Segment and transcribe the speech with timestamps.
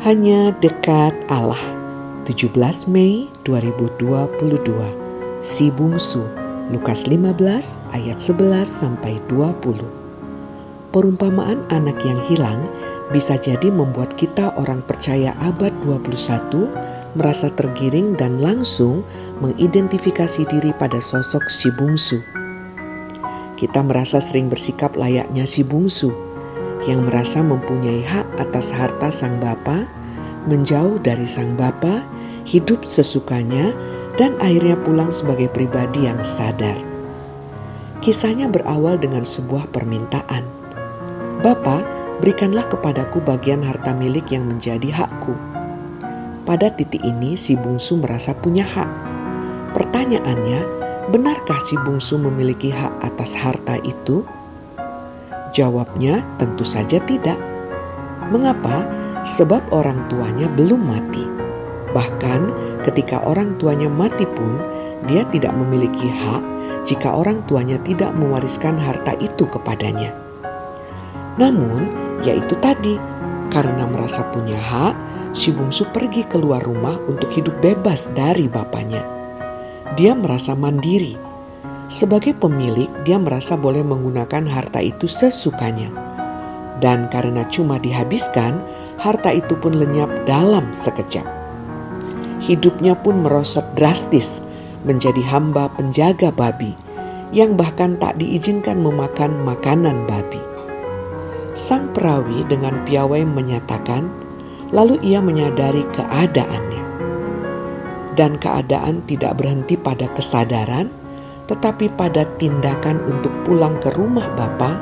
[0.00, 1.60] Hanya dekat Allah.
[2.24, 2.56] 17
[2.88, 6.24] Mei 2022 Si Bungsu.
[6.72, 7.36] Lukas 15
[7.92, 9.60] ayat 11 sampai 20
[10.88, 12.64] Perumpamaan anak yang hilang
[13.12, 19.04] bisa jadi membuat kita orang percaya abad 21 merasa tergiring dan langsung
[19.44, 22.24] mengidentifikasi diri pada sosok si bungsu.
[23.60, 26.29] Kita merasa sering bersikap layaknya si bungsu
[26.88, 29.84] yang merasa mempunyai hak atas harta sang bapa,
[30.48, 32.04] menjauh dari sang bapa,
[32.48, 33.76] hidup sesukanya,
[34.16, 36.76] dan akhirnya pulang sebagai pribadi yang sadar.
[38.00, 40.44] Kisahnya berawal dengan sebuah permintaan.
[41.44, 41.84] Bapa,
[42.24, 45.36] berikanlah kepadaku bagian harta milik yang menjadi hakku.
[46.48, 48.88] Pada titik ini si bungsu merasa punya hak.
[49.76, 50.60] Pertanyaannya,
[51.12, 54.24] benarkah si bungsu memiliki hak atas harta itu?
[55.50, 57.38] Jawabnya tentu saja tidak.
[58.30, 58.86] Mengapa?
[59.26, 61.26] Sebab orang tuanya belum mati.
[61.90, 62.40] Bahkan
[62.86, 64.56] ketika orang tuanya mati pun,
[65.10, 66.42] dia tidak memiliki hak
[66.86, 70.14] jika orang tuanya tidak mewariskan harta itu kepadanya.
[71.36, 71.90] Namun,
[72.24, 72.96] yaitu tadi,
[73.52, 74.94] karena merasa punya hak,
[75.36, 79.02] si bungsu pergi keluar rumah untuk hidup bebas dari bapaknya.
[79.98, 81.29] Dia merasa mandiri
[81.90, 85.90] sebagai pemilik, dia merasa boleh menggunakan harta itu sesukanya.
[86.80, 88.62] Dan karena cuma dihabiskan,
[88.96, 91.26] harta itu pun lenyap dalam sekejap.
[92.40, 94.40] Hidupnya pun merosot drastis
[94.86, 96.72] menjadi hamba penjaga babi
[97.36, 100.40] yang bahkan tak diizinkan memakan makanan babi.
[101.52, 104.08] Sang perawi dengan piawai menyatakan,
[104.70, 106.82] lalu ia menyadari keadaannya.
[108.14, 110.99] Dan keadaan tidak berhenti pada kesadaran,
[111.50, 114.78] tetapi pada tindakan untuk pulang ke rumah Bapa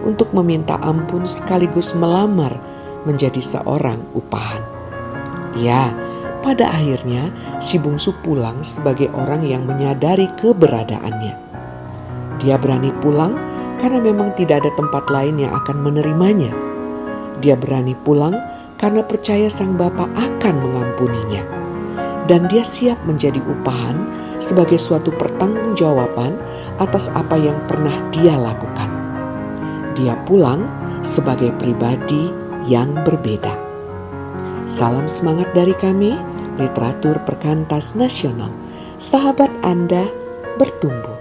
[0.00, 2.56] untuk meminta ampun sekaligus melamar
[3.04, 4.64] menjadi seorang upahan.
[5.60, 5.92] Ya,
[6.40, 7.28] pada akhirnya
[7.60, 11.34] si bungsu pulang sebagai orang yang menyadari keberadaannya.
[12.40, 13.36] Dia berani pulang
[13.76, 16.52] karena memang tidak ada tempat lain yang akan menerimanya.
[17.44, 18.36] Dia berani pulang
[18.80, 21.44] karena percaya sang bapa akan mengampuninya.
[22.24, 26.36] Dan dia siap menjadi upahan sebagai suatu pertanggungjawaban
[26.78, 28.90] atas apa yang pernah dia lakukan.
[29.96, 30.68] Dia pulang
[31.00, 32.28] sebagai pribadi
[32.68, 33.54] yang berbeda.
[34.66, 36.18] Salam semangat dari kami,
[36.58, 38.50] literatur perkantas nasional.
[38.98, 40.04] Sahabat Anda
[40.58, 41.15] bertumbuh.